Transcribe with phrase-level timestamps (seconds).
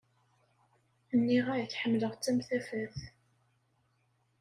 [1.25, 2.97] Niɣ-ak ḥemlaɣ-tt am tafat.